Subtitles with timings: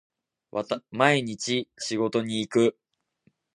[0.89, 2.79] 毎日仕事に行く